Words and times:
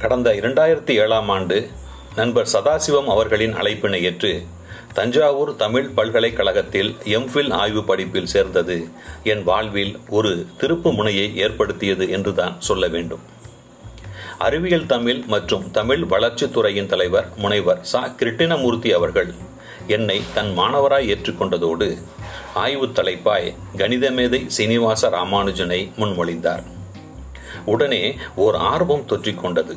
கடந்த 0.00 0.32
இரண்டாயிரத்தி 0.32 0.90
ஏழாம் 0.90 1.28
ஆண்டு 1.28 1.68
நண்பர் 2.16 2.48
சதாசிவம் 2.52 3.04
அவர்களின் 3.04 3.54
அழைப்பினை 3.54 4.02
ஏற்று 4.02 4.42
தஞ்சாவூர் 4.94 5.56
தமிழ் 5.56 5.88
பல்கலைக்கழகத்தில் 5.88 6.96
எம்ஃபில் 7.04 7.52
ஆய்வு 7.52 7.84
படிப்பில் 7.84 8.26
சேர்ந்தது. 8.26 8.88
என் 9.22 9.42
வாழ்வில் 9.42 9.98
ஒரு 10.08 10.46
திருப்பு 10.60 10.94
முனையை 10.94 11.36
ஏற்படுத்தியது 11.36 12.10
என்றுதான் 12.10 12.60
சொல்ல 12.60 12.88
வேண்டும். 12.88 13.20
அறிவியல் 14.38 14.86
தமிழ் 14.86 15.22
மற்றும் 15.26 15.70
தமிழ் 15.70 16.04
வளர்ச்சித்துறையின் 16.10 16.86
தலைவர் 16.86 17.28
முனைவர் 17.36 17.84
சா. 17.84 18.14
கிருட்டிணமூர்த்தி 18.18 18.90
அவர்கள் 18.92 19.34
என்னை 19.86 20.22
தன் 20.34 20.58
மாணவராய் 20.58 21.10
ஏற்றுக்கொண்டதோடு 21.14 22.02
ஆய்வு 22.54 22.86
தலைப்பாய் 22.86 23.54
கணிதமேதை 23.76 24.46
சீனிவாச 24.46 25.08
ராமானுஜனை 25.08 25.90
முன்மொழிந்தார். 25.96 26.64
உடனே 27.64 28.16
ஓர் 28.34 28.54
ஆர்வம் 28.54 29.06
தொற்றிக்கொண்டது 29.08 29.76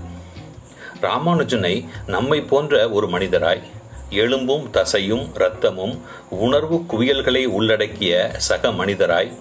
ராமானுஜனை 1.02 1.86
நம்மை 2.08 2.42
போன்ற 2.42 2.90
ஒரு 2.90 3.08
மனிதராய் 3.08 3.62
எலும்பும் 4.10 4.70
தசையும் 4.74 5.30
இரத்தமும் 5.36 6.02
உணர்வு 6.30 6.84
குவியல்களை 6.90 7.46
உள்ளடக்கிய 7.46 8.32
சக 8.38 8.72
மனிதராய் 8.72 9.32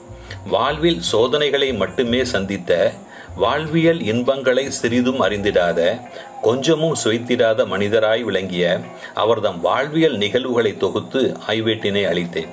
வாழ்வில் 0.47 1.01
சோதனைகளை 1.01 1.73
மட்டுமே 1.73 2.25
சந்தித்த 2.25 2.93
வாழ்வியல் 3.37 4.03
இன்பங்களை 4.03 4.71
சிறிதும் 4.71 5.23
அறிந்திடாத 5.23 6.01
கொஞ்சமும் 6.43 6.97
சுவைத்திடாத 7.05 7.67
மனிதராய் 7.67 8.21
விளங்கிய 8.21 8.81
அவர்தம் 9.15 9.61
வாழ்வியல் 9.61 10.17
நிகழ்வுகளை 10.17 10.77
தொகுத்து 10.77 11.37
ஆய்வேட்டினை 11.49 12.07
அளித்தேன். 12.07 12.49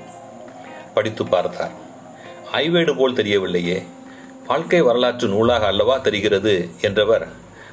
படித்து 0.94 1.26
பார்த்தார். 1.26 1.72
ஆய்வேடு 2.54 2.98
போல் 2.98 3.13
தெரியவில்லையே 3.13 3.85
வாழ்க்கை 4.50 4.82
வரலாற்று 4.82 5.28
நூலாக 5.28 5.66
அல்லவா 5.66 5.98
தெரிகிறது 5.98 6.70
என்றவர் 6.82 7.26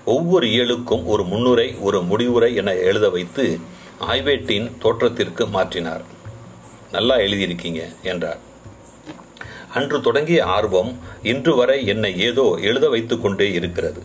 ஒவ்வொரு 0.05 0.47
இயலுக்கும் 0.47 1.05
ஒரு 1.05 1.25
முன்னுரை 1.25 1.75
ஒரு 1.81 2.03
முடிவுரை 2.03 2.55
என 2.55 2.75
எழுத 2.75 3.11
வைத்து 3.11 3.59
ஆய்வேட்டின் 3.98 4.67
தோற்றத்திற்கு 4.79 5.45
மாற்றினார். 5.47 6.05
நல்லா 6.93 7.17
எழுதியிருக்கீங்க 7.17 7.83
என்றார். 8.03 8.41
அன்று 9.75 10.01
தொடங்கிய 10.01 10.45
ஆர்வம் 10.45 10.91
இன்று 11.23 11.57
வரை 11.57 11.87
என்னை 11.87 12.13
ஏதோ 12.21 12.59
எழுத 12.61 12.89
வைத்துக் 12.89 13.23
கொண்டே 13.23 13.53
இருக்கிறது. 13.53 14.03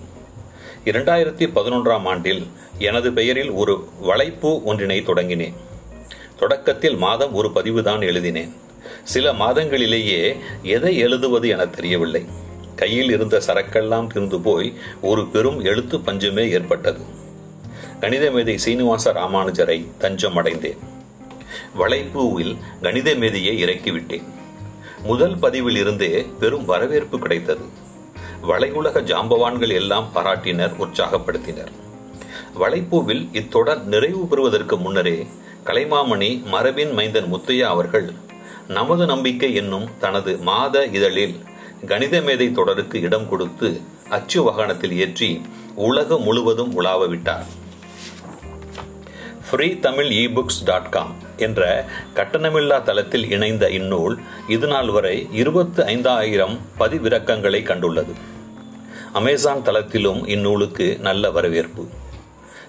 இரண்டாயிரத்தி 0.86 1.47
பதினொன்றாம் 1.55 2.05
ஆண்டில் 2.05 2.43
எனது 2.77 3.11
பெயரில் 3.11 3.52
ஒரு 3.52 3.88
வளைப்பு 4.02 4.52
ஒன்றினை 4.63 4.99
தொடங்கினேன். 5.02 5.58
தொடக்கத்தில் 6.38 6.97
மாதம் 6.97 7.33
ஒரு 7.33 7.52
பதிவு 7.52 7.83
தான் 7.83 8.02
எழுதினேன். 8.02 8.53
சில 9.03 9.33
மாதங்களிலேயே 9.33 10.21
எதை 10.63 10.97
எழுதுவது 10.97 11.49
என 11.49 11.65
தெரியவில்லை. 11.65 12.23
கையில் 12.81 13.11
இருந்த 13.11 13.38
சரக்கெல்லாம் 13.47 14.11
திருந்து 14.13 14.38
போய் 14.39 14.69
ஒரு 15.02 15.23
பெரும் 15.27 15.59
எழுத்து 15.63 15.97
பஞ்சமே 15.99 16.45
ஏற்பட்டது. 16.49 17.02
கணித 17.99 18.25
மேதை 18.31 18.55
சீனிவாச 18.58 19.13
ராமானுஜரை 19.13 19.77
தஞ்சம் 19.97 20.38
அடைந்தேன். 20.38 20.81
வளைப்பூவில் 21.80 22.53
கணித 22.81 23.09
மேதையை 23.16 23.55
இறக்கிவிட்டேன். 23.63 24.27
முதல் 25.03 25.36
பதிவில் 25.38 25.75
இருந்தே 25.75 26.11
பெரும் 26.39 26.66
வரவேற்பு 26.66 27.17
கிடைத்தது. 27.19 27.66
வளைகுலக 28.49 29.02
ஜாம்பவான்கள் 29.11 29.73
எல்லாம் 29.73 30.08
பாராட்டினர் 30.16 30.75
உற்சாகப்படுத்தினர். 30.86 31.71
வளைப்பூவில் 32.59 33.23
இத்தொடர் 33.39 33.83
நிறைவு 33.93 34.21
பெறுவதற்கு 34.27 34.75
முன்னரே 34.77 35.17
கலைமாமணி 35.66 36.30
மரபின் 36.45 36.93
மைந்தன் 36.97 37.30
முத்தையா 37.33 37.67
அவர்கள் 37.73 38.08
நமது 38.67 39.03
நம்பிக்கை 39.05 39.49
என்னும் 39.53 39.88
தனது 39.99 40.31
மாத 40.47 40.86
இதழில் 40.97 41.36
கணித 41.85 42.22
மேதை 42.22 42.52
தொடருக்கு 42.52 43.02
இடம் 43.02 43.30
கொடுத்து 43.30 43.81
அச்சு 44.09 44.44
வாகனத்தில் 44.44 44.97
ஏற்றி 44.97 45.41
உலகம் 45.75 46.21
முழுவதும் 46.21 46.73
உலாவ 46.73 47.08
விட்டார். 47.08 47.45
Free 49.49 49.80
Tamil 49.80 50.11
ebooks 50.11 50.64
dot 50.65 50.89
com 50.89 51.15
என்ற 51.37 51.86
கட்டணமில்லா 52.15 52.81
தளத்தில் 52.81 53.31
இணைந்த 53.31 53.70
இந்நூல் 53.70 54.20
இதுநாள் 54.48 54.92
வரை 54.92 55.27
இருபத்து 55.31 55.86
ஐந்தாயிரம் 55.86 56.59
பதிவிறக்கங்களை 56.80 57.61
கண்டுள்ளது. 57.64 58.14
அமேசான் 59.14 59.61
தளத்திலும் 59.61 60.27
இந்நூலுக்கு 60.27 60.98
நல்ல 60.99 61.32
வரவேற்பு. 61.32 61.89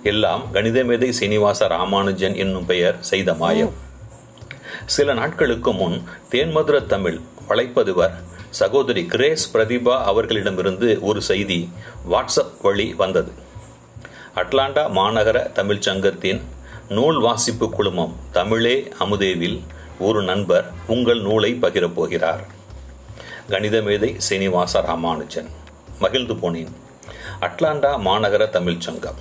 எல்லாம் 0.03 0.45
கணிதமேதை 0.53 1.09
சீனிவாச 1.09 1.67
ராமானுஜன் 1.67 2.37
என்னும் 2.37 2.67
பெயர் 2.67 2.99
செய்த 3.01 3.35
மாயம். 3.35 3.73
சில 4.87 5.15
நாட்களுக்கு 5.15 5.73
முன் 5.73 6.03
தேன்மதுர 6.31 6.87
தமிழ் 6.87 7.21
வலைப்பதிவர் 7.49 8.15
சகோதரி 8.51 9.07
கிரேஸ் 9.07 9.57
பிரதிபா 9.57 10.03
அவர்களிடமிருந்து 10.03 10.99
ஒரு 11.01 11.23
செய்தி 11.23 11.73
வாட்ஸ்அப் 12.11 12.61
வழி 12.63 12.95
வந்தது. 12.95 13.33
அட்லாண்டா 14.35 14.89
மாநகர 14.89 15.53
தமிழ்ச் 15.53 15.83
சங்கத்தின் 15.83 16.43
நூல் 16.89 17.21
வாசிப்பு 17.21 17.71
குழுமம் 17.71 18.17
தமிழே 18.33 18.93
அமுதேவில் 18.99 19.61
ஒரு 19.99 20.23
நண்பர் 20.23 20.71
உங்கள் 20.87 21.21
நூலை 21.21 21.59
பகிரப்போகிறார் 21.63 22.45
கணித 23.49 23.81
கணிதமேதை 23.81 24.15
சீனிவாச 24.17 24.81
ராமானுஜன். 24.81 25.49
மகிழ்ந்து 25.99 26.35
போனேன். 26.35 26.73
அட்லாண்டா 27.41 27.97
மாநகர 27.97 28.49
தமிழ்ச் 28.49 28.81
சங்கம். 28.81 29.15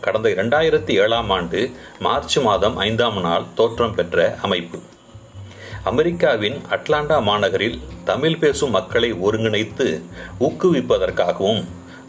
கடந்த 0.00 0.28
இரண்டாயிரத்தி 0.28 0.90
ஏழாம் 0.90 1.30
ஆண்டு 1.30 1.70
மார்ச் 1.98 2.38
மாதம் 2.38 2.76
ஐந்தாம் 2.76 3.20
நாள் 3.20 3.44
தோற்றம் 3.54 3.94
பெற்ற 3.94 4.38
அமைப்பு. 4.42 4.78
அமெரிக்காவின் 5.84 6.56
அட்லாண்டா 6.70 7.22
மாநகரில் 7.22 7.78
தமிழ் 8.04 8.38
பேசும் 8.38 8.70
மக்களை 8.70 9.12
ஒருங்கிணைத்து 9.12 9.86
ஊக்குவிப்பதற்காகவும் 10.40 11.62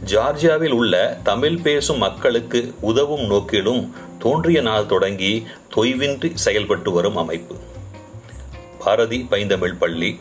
ஜார்ஜியாவில் 0.06 0.72
உள்ள 0.72 1.19
தமிழ் 1.23 1.61
பேசும் 1.61 1.97
மக்களுக்கு 1.97 2.73
உதவும் 2.81 3.25
நோக்கிலும் 3.31 3.81
தோன்றிய 4.19 4.62
நாள் 4.62 4.85
தொடங்கி 4.85 5.45
தொய்வின்றி 5.75 6.33
செயல்பட்டு 6.33 6.91
வரும் 6.91 7.17
அமைப்பு. 7.17 7.56
பாரதி 8.79 9.28
பைந்தமிழ் 9.29 9.78
பள்ளி 9.78 10.19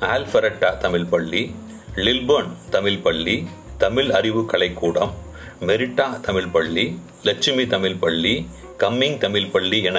ஆல்ஃபரட்டா 0.00 0.76
தமிழ் 0.76 1.06
பள்ளி 1.06 1.54
லில்பர்ன் 1.94 2.52
தமிழ் 2.70 2.98
பள்ளி 2.98 3.46
தமிழ் 3.78 4.10
அறிவு 4.10 4.42
கலைக்கூடம் 4.42 5.12
மெரிட்டா 5.60 6.20
தமிழ் 6.20 6.50
பள்ளி 6.50 6.98
லட்சுமி 7.22 7.66
தமிழ் 7.66 7.96
பள்ளி 7.96 8.34
கம்மிங் 8.82 9.18
தமிழ் 9.18 9.50
பள்ளி 9.54 9.78
என 9.82 9.98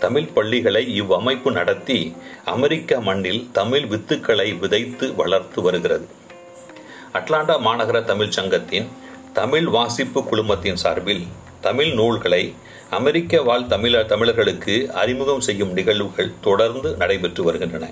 தமிழ் 0.00 0.28
பள்ளிகளை 0.34 0.82
இவ்வமைப்பு 1.02 1.50
நடத்தி 1.52 1.98
அமெரிக்க 2.44 3.00
மண்ணில் 3.00 3.40
தமிழ் 3.52 3.86
வித்துக்களை 3.92 4.46
விதைத்து 4.58 5.06
வளர்த்து 5.14 5.62
வருகிறது. 5.62 6.06
அட்லாண்டா 7.12 7.56
மாநகர 7.66 8.04
தமிழ் 8.04 8.34
சங்கத்தின் 8.36 8.88
தமிழ் 9.32 9.68
வாசிப்பு 9.76 10.20
குழுமத்தின் 10.20 10.80
சார்பில் 10.84 11.24
தமிழ் 11.60 11.92
நூல்களை 11.92 12.42
அமெரிக்க 12.90 13.42
வாழ் 13.42 13.68
தமிழ 13.74 14.04
தமிழர்களுக்கு 14.06 14.76
அறிமுகம் 15.02 15.40
செய்யும் 15.40 15.72
நிகழ்வுகள் 15.72 16.32
தொடர்ந்து 16.40 16.90
நடைபெற்று 16.96 17.44
வருகின்றன. 17.44 17.86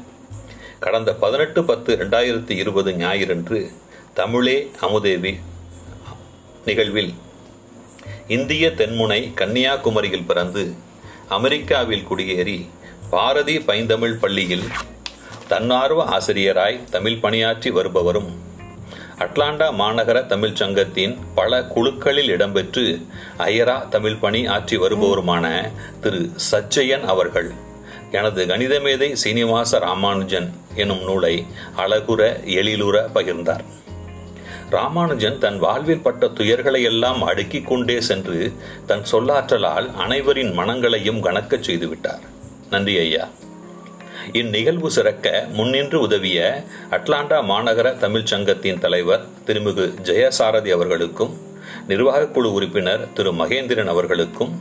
கடந்த 0.78 1.10
பதினெட்டு 1.14 1.62
பத்து 1.64 1.96
ரெண்டாயிரத்தி 1.96 2.54
இருபது 2.62 2.92
ஞாயிறன்று 2.92 3.58
தமிழே 4.14 4.58
அமுதேவி 4.80 5.32
நிகழ்வில் 6.64 7.12
இந்திய 8.34 8.64
தென்முனை 8.78 9.20
கன்னியாகுமரியில் 9.38 10.26
பிறந்து 10.26 10.62
அமெரிக்காவில் 11.36 12.04
குடியேறி 12.08 12.58
பாரதி 13.10 13.56
பைந்தமிழ் 13.68 14.14
பள்ளியில் 14.18 14.66
தன்னார்வ 15.48 16.04
ஆசிரியராய் 16.16 16.78
தமிழ் 16.90 17.18
பணியாற்றி 17.18 17.70
வருபவரும் 17.70 18.30
அட்லாண்டா 19.24 19.68
மாநகர 19.80 20.18
தமிழ் 20.26 20.54
சங்கத்தின் 20.60 21.14
பல 21.34 21.62
குழுக்களில் 21.64 22.30
இடம்பெற்று 22.36 22.84
அயரா 23.46 23.76
தமிழ் 23.88 24.16
பணி 24.16 24.42
ஆற்றி 24.56 24.78
வருபவருமான 24.84 25.46
திரு 26.00 26.22
சச்சையன் 26.50 27.04
அவர்கள் 27.04 27.50
எனது 28.10 28.42
கணிதமேதை 28.46 29.10
சீனிவாச 29.24 29.78
ராமானுஜன் 29.78 30.48
எனும் 30.74 31.04
நூலை 31.04 31.34
அழகுற 31.76 32.22
எழிலுற 32.58 32.96
பகிர்ந்தார். 33.14 33.66
ராமானுஜன் 34.70 35.38
தன் 35.38 35.58
வாழ்வில் 35.58 36.02
பட்ட 36.02 36.26
துயர்களை 36.26 36.82
எல்லாம் 36.82 37.22
அடுக்கிக் 37.22 37.66
கொண்டே 37.66 38.00
சென்று 38.00 38.52
தன் 38.86 39.02
சொல்லாற்றலால் 39.12 39.94
அனைவரின் 39.96 40.52
மனங்களையும் 40.52 41.24
கணக்கச் 41.24 41.70
செய்துவிட்டார். 41.70 42.22
நன்றி 42.70 42.98
ஐயா. 42.98 43.28
இந்நிகழ்வு 44.32 44.90
சிறக்க 44.90 45.46
முன்னின்று 45.52 46.00
உதவிய 46.00 46.64
அட்லாண்டா 46.90 47.42
மாநகர 47.42 47.98
தமிழ்ச் 47.98 48.26
சங்கத்தின் 48.26 48.78
தலைவர் 48.78 49.24
திருமிகு 49.46 49.94
ஜெயசாரதி 50.02 50.70
அவர்களுக்கும் 50.70 51.36
நிர்வாகக் 51.88 52.34
குழு 52.34 52.52
உறுப்பினர் 52.52 53.12
திரு 53.12 53.32
மகேந்திரன் 53.32 53.86
அவர்களுக்கும் 53.86 54.52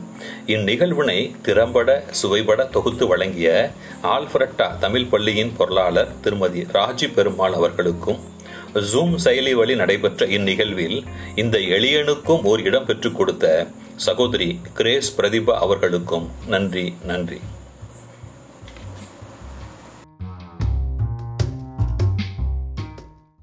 இந்நிகழ்வினை 0.46 1.40
திறம்பட 1.42 2.04
சுவைபட 2.10 2.64
தொகுத்து 2.64 3.06
வழங்கிய 3.06 3.70
ஆல்ஃபரட்டா 4.02 4.78
தமிழ் 4.78 5.06
பள்ளியின் 5.06 5.52
பொருளாளர் 5.56 6.20
திருமதி 6.20 6.66
ராஜி 6.72 7.12
பெருமாள் 7.14 7.52
அவர்களுக்கும் 7.52 8.20
ஜூம் 8.74 9.14
செயலி 9.24 9.54
வழி 9.54 9.74
நடைபெற்ற 9.76 10.26
இந்நிகழ்வில் 10.26 11.04
இந்த 11.34 11.58
எளியனுக்கும் 11.58 12.42
ஓர் 12.42 12.60
இடம் 12.60 12.84
பெற்றுக் 12.84 13.16
கொடுத்த 13.16 13.66
சகோதரி 13.96 14.60
கிரேஸ் 14.74 15.20
பிரதிபா 15.20 15.54
அவர்களுக்கும் 15.58 16.30
நன்றி 16.46 16.94
நன்றி. 17.06 17.40